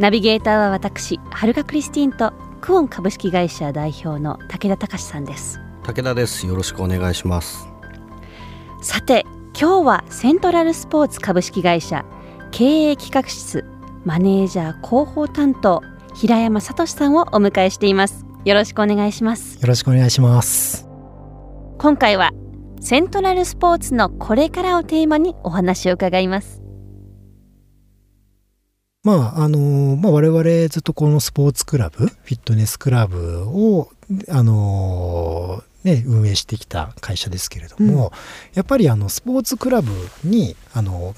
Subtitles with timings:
[0.00, 2.32] ナビゲーターは私はるかクリスティンと
[2.62, 5.60] クオン株式会社代表の武田隆さんです。
[5.82, 6.46] 武田です。
[6.46, 7.68] よろしくお願いします。
[8.80, 12.06] さて今日はセントラルスポーツ株式会社
[12.50, 13.66] 経営企画室
[14.06, 15.82] マネージャー広報担当
[16.14, 18.24] 平山聡さんをお迎えしています。
[18.46, 19.60] よろしくお願いします。
[19.60, 20.88] よろしくお願いします。
[21.76, 22.30] 今回は
[22.80, 26.62] セントラルスポーツのこれからをテーマにお話を伺います
[29.02, 33.88] まああのまあ、我々ずっとこのスポーツクラブフィットネスクラブを
[34.28, 38.10] あのね、運営してきた会社ですけれども、うん、
[38.52, 39.90] やっぱりあのスポーツクラブ
[40.24, 41.14] にあの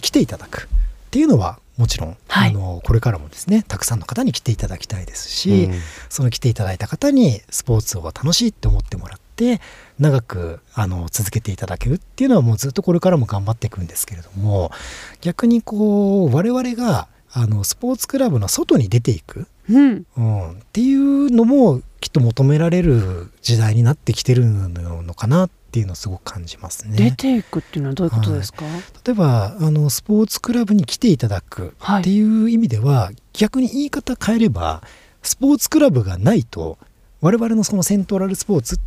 [0.00, 0.68] 来ていただく
[1.06, 5.74] っていうのはもちろん、はい、あのこれからもですねたくさんの方に来ていただきたいですし、うん、
[6.08, 9.29] その来ていただいた方にスポーツを楽しいって思ってもらって
[9.98, 14.70] 長くあの続けていただけるっていうのはもうずっとこれからも頑張っていくんですけれども
[15.20, 26.96] 逆にこう我々があのスポーツクラブの外に出ていく、うん、うん、っていうのもきっと求められる時代になってきてるのかなっていうのをすごく感じますね。
[26.96, 34.82] 出ていくっていうのはどういうことですか、はい、例えばあのスポーツクラブに来ていただくっていう意味では、はい、逆に言い方変えれば
[35.22, 36.78] スポーツクラブがないと
[37.20, 38.78] 我々のそのセントラルスポーツっ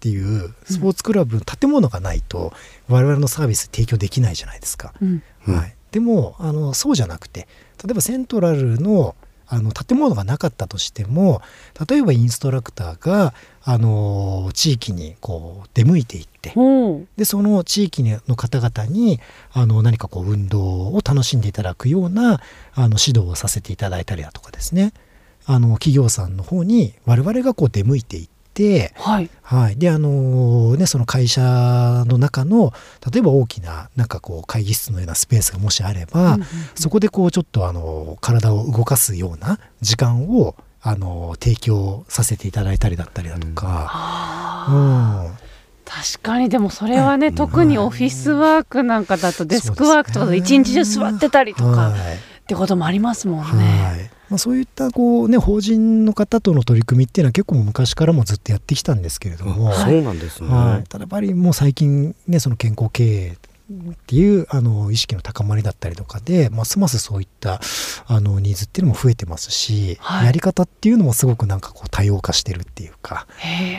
[0.00, 2.52] ていうスポーツクラブの建物がないと
[2.88, 4.94] 我々のサービス提供できないじゃないですか。
[5.02, 7.48] うん、はい、でもあのそうじゃなくて
[7.84, 9.16] 例えばセントラルの
[9.50, 11.40] あの建物がなかったとしても
[11.88, 13.32] 例えばインストラクターが
[13.62, 16.52] あの地域にこう出向いていって、
[17.16, 19.20] でその地域の方々に
[19.52, 22.42] あの何かこう運動を楽しんでいただくような
[22.74, 24.92] あの指導をさせていただいたりだとかですね。
[25.46, 28.37] あの企業さんの方に我々がこう出向いていって、
[28.96, 31.40] はい、はい、であのねその会社
[32.06, 32.72] の中の
[33.12, 44.66] 例えば大きななんかこう会議室のようなスペースがもしあれば、うんうんうん、そこでこうちょっとあの体を動かすような時間をあの提供させていただいたりだったりだとか。
[44.68, 45.30] うん、うん。
[45.84, 51.92] 確かにでもそれはね、特にオフィスワークなんかだとデスクワークとかで一日中座ってたりとかっ
[52.46, 53.82] てこともありますもんね。
[53.82, 63.38] はいまあ、そういったこう、ね、法人の方との取り組みっていうのは結構昔からもずっとやってきたんですけれども、そうなんですね、はい、ただやっぱりもう最近、ね、その健康経営
[63.70, 67.60] っていうあの意識の高まりだったりとかでますますそういった
[68.06, 73.26] あのニーズっていうのも増えてますし、はい、やり方っていうのもすごくなんかこう多様化してるっていうか、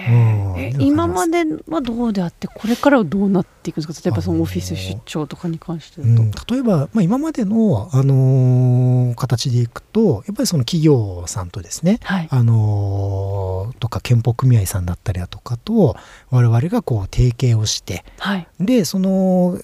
[0.07, 4.09] うん、今まではどうであってこれからはどうなっていくんですか？
[4.09, 15.97] 例えばそのオフィス出張とかに関してうん、例えば、まあ、今までの、あのー、形でいくとやっぱりその企業さんとですね、はい、あのー、とか健保組合さんだったりだとかと
[16.29, 19.59] 我々がこう提携をして、はい、でその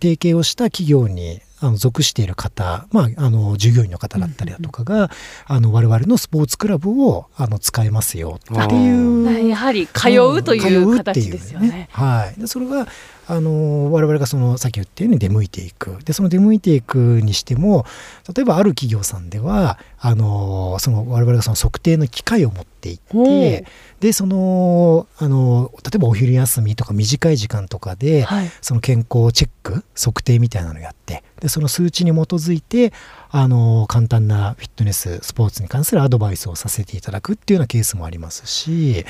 [0.00, 5.08] 提携をした企業にあの属している方、まあ、あの従業員の方だったりだとかが、うんうん、
[5.46, 11.68] あの我々のスポーツクラブをあの使えますよっていうやはり通うという形ですよね。
[11.68, 11.88] ね。
[11.92, 12.88] はい、でそれが
[13.28, 15.98] あの我々がそのさっき言ったように出向いていく。
[16.04, 17.86] でその出向いていくにしても
[18.34, 23.64] 例えばある企業さんではあのその我々がその測定の機械を持っていって
[24.00, 32.92] でそのあの例えばお昼休みとか短い時間とかで、はい、その健康チェック測定みたいなのをやってでその数値に基づいて
[33.30, 39.06] あの簡単なフィットネススポーツに関するアドバイスをさせていただくっていうようなケースもありますし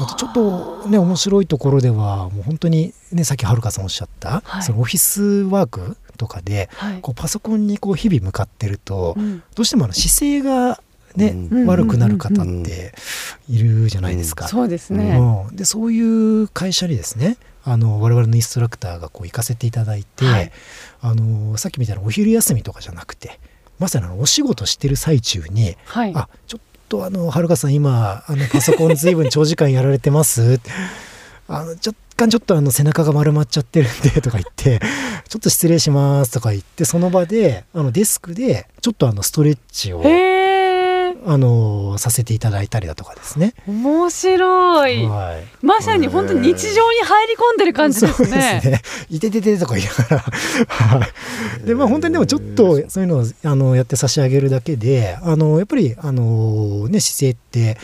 [0.00, 10.82] あとちょっとね面白いところではもう本当にねさっきはるかさんおっしゃった、はい、そのオフィスワークとかで、はい、こうパソコンにこう日々向かってると、うん、どうしてもあの姿勢が
[11.16, 12.92] ね、うん、悪くなる方って
[13.48, 14.46] いるじゃないですか。
[14.46, 15.18] そうですね、
[15.48, 20.52] うん、でそういう会社にですねあの我々のインストラクターがこう行かせていただいて、はい、
[21.00, 23.40] あのさっきみたいなお昼休みとかじゃなくて
[23.78, 30.60] まさにあのお仕事してる最中に、はい、あちょっとあのはるかさん今あのパソコンずいぶん長時間やられてます？
[31.48, 34.80] あの若干ちょっとあの背中が丸まっちゃってるんでとか言って
[35.28, 40.02] ちょっと失礼しますとか言ってその場であのデスクでちょっとあのストレッチを。
[41.30, 43.52] あのさせていただいたりだとかですね。
[43.66, 48.28] 面白い、はい、まさに本当に日常に入り込んでる感じですね。
[48.28, 48.82] そうですね。
[49.10, 50.18] いてててとか言いながら
[50.68, 51.06] は
[51.62, 57.78] いでまあ本当にでもちょっとそういうのをあのやって差し上げるだけで、あのやっぱりあのね姿勢って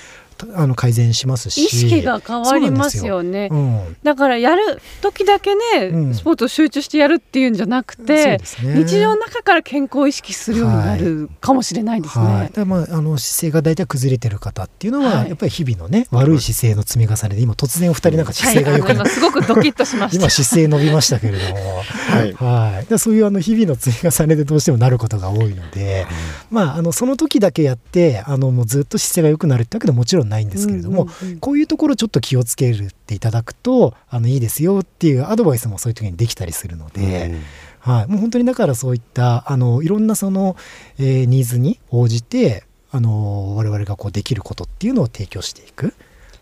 [0.54, 1.64] あの改善しますし。
[1.64, 5.60] 意識が変わりますよね、うん、だからやる時だけね、
[5.92, 12.34] うん、スポーツを集中してやるっていうんじゃなくて、ね、日常の中から健康を意識するようになるかもしれないですね、はい。
[12.34, 20.20] はい、まあ、あの姿勢が大体崩れてる方っていうのは、はい、やっぱり日々のね悪い姿勢の積み重ねで今突然お二人なんか姿勢が良くない、すごくドキッとしました。
[20.20, 21.54] 今姿勢伸びましたけれども。
[22.14, 26.06] はい、はい、そういうあの日々の積み重ねでどうしてもなることが多いので、
[26.50, 37.34] まああのその時だけやってあのもうずっと姿勢が良くなるってわけでももちろんないんですけれども、うんうんこういうところちょっと気をつけるっていただくとあのいいですよっていうアドバイスもそういう時にできたりするので。
[37.80, 40.56] はい、もう本当にだからそういったあのいろんなその、
[40.98, 45.92] えー、ニーズに応じてあの我々がこうできることっていうのを提供していく、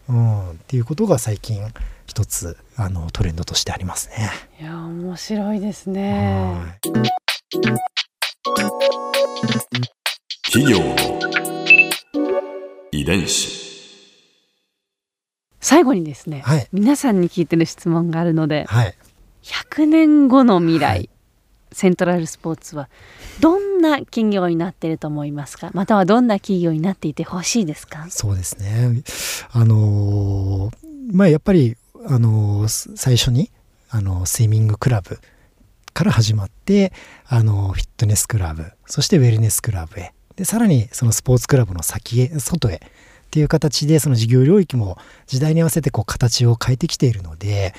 [0.09, 1.61] うん、っていうことが最近
[2.07, 4.31] 一つあのトレンドとしてありますね。
[4.61, 6.79] いや面白いですね。
[10.53, 10.79] 企業。
[10.79, 10.95] の
[12.93, 13.62] 遺伝子
[15.63, 18.95] 最後にですね、はい、皆さんに聞いてる質問があるので、はい、
[19.43, 21.11] 100年後の未来、はい、
[21.71, 22.91] セントラルスポーツは
[23.41, 25.71] どんな企業になっていると思いますか？
[25.73, 28.07] またはどんな企業になっていてほしいですか？
[28.11, 29.03] そうですね。
[29.53, 31.77] あのー、まあやっぱり
[32.07, 33.51] あのー、最初に
[33.89, 35.21] あのスイミングクラブ
[35.95, 36.93] から始まって
[37.27, 40.13] あのフィットネスクラブそしてウェルネスクラブへ。
[40.35, 42.81] でさらにそのスポーツクラブの先へ外へ
[43.33, 47.73] っていう形でその事業領域も時代に合わせてこう形を変えてきているので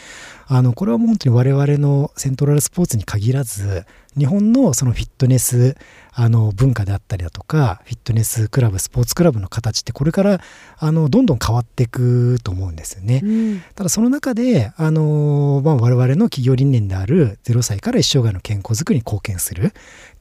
[0.48, 3.86] あのこれはもう本当に我々のセントラルスポーツに限らず
[4.18, 5.78] 日本のそのフィットネス
[6.12, 10.42] あの文化であったりだとかフィットネスクラブスポーツクラブの形ってこれから
[10.80, 13.22] あのどんどん変わっていくと思うんですよね。
[13.24, 19.72] うん、ただその中であの、まあ、我々の企業理念である0歳から一生涯の健康づくりに貢献するっ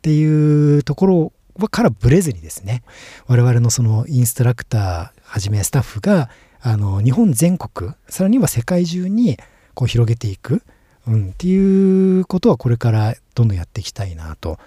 [0.02, 1.32] ていうところ
[1.70, 2.82] からブレずにですね
[3.26, 9.36] 我々のそのインストラクターはじめスタッフがあの日本全国さらには世界中に
[9.74, 10.62] こう広げていく、
[11.06, 14.58] うん、っていうことはこれからどんどんやっていきたいなと。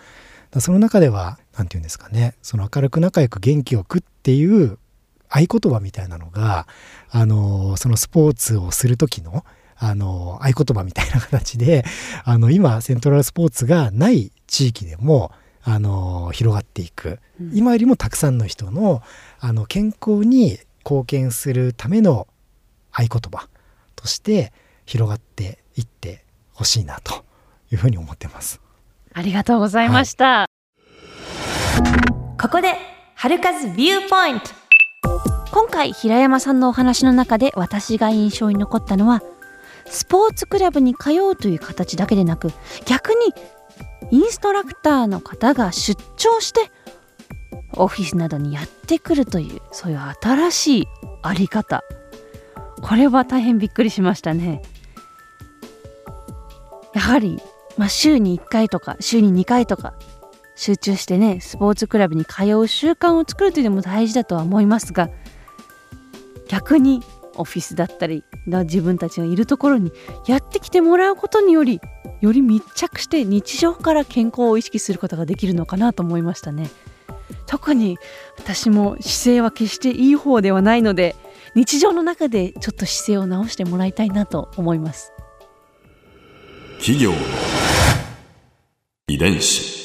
[0.59, 4.77] その中では何て言うんですかねその明るく仲良く元気よくっていう
[5.29, 6.67] 合言葉みたいなのが
[7.09, 9.43] あのそのスポーツをする時の
[9.77, 11.83] あの合言葉みたいな形で
[12.23, 15.31] あの今セントラルスポーツがない地域でも
[15.67, 17.19] あの広がっていく、
[17.51, 19.01] 今よりもたくさんの人の
[19.39, 22.27] あの健康に貢献するための
[22.91, 23.50] 合言葉
[23.95, 24.53] として
[24.85, 26.23] 広がっていって
[26.53, 27.25] ほしいなと
[27.71, 28.62] いうふうに思ってます。
[29.12, 30.25] ありがとうございました。
[30.25, 32.75] はい、ここで
[33.15, 34.45] 春風ビューポイント。
[35.51, 39.23] 今回平山さんのお話の中で私が印象に残ったのは
[39.88, 42.51] スポーツクラブに通うという形だけでなく
[42.85, 43.33] 逆に
[44.12, 46.72] インストラクターの方が出張して
[47.74, 50.88] オフィスなどにやってくるというそういう新しい
[51.22, 51.84] あり方。
[52.81, 54.62] これは大変びっくりしましたね。
[56.94, 57.40] やはり、
[57.78, 59.96] まあ、週に1回とか週に2回とか
[60.56, 65.10] 集中してねスポーツクラブに通う習慣を作るというのも大事だとは思いますが
[66.48, 67.04] 逆に
[67.35, 69.91] オフィスだったり自分たちがいるところに
[70.27, 71.81] やってきてもらうことにより
[72.21, 76.69] より密着して日常から健康を意識することができるのかなと思いましたね。
[77.47, 77.97] 特に
[78.37, 81.15] 私も姿勢は決していい方ではないので
[81.56, 85.11] 日常の中でちょっと姿勢を直してもらいたいなと思います。
[86.80, 87.18] 企業の
[89.07, 89.84] 遺伝子。